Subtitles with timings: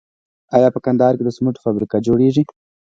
[0.55, 2.43] آیا په کندهار کې د سمنټو فابریکه جوړیږي؟